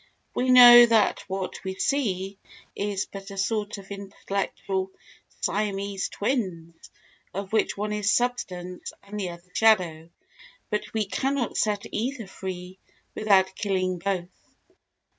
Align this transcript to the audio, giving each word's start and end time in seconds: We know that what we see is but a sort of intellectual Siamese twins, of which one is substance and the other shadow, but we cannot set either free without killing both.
We 0.33 0.49
know 0.49 0.87
that 0.87 1.19
what 1.27 1.63
we 1.63 1.75
see 1.75 2.39
is 2.75 3.05
but 3.05 3.29
a 3.29 3.37
sort 3.37 3.77
of 3.77 3.91
intellectual 3.91 4.89
Siamese 5.41 6.09
twins, 6.09 6.89
of 7.35 7.53
which 7.53 7.77
one 7.77 7.93
is 7.93 8.11
substance 8.11 8.93
and 9.03 9.19
the 9.19 9.29
other 9.29 9.51
shadow, 9.53 10.09
but 10.71 10.91
we 10.95 11.05
cannot 11.05 11.55
set 11.55 11.85
either 11.91 12.25
free 12.25 12.79
without 13.13 13.53
killing 13.55 13.99
both. 13.99 14.31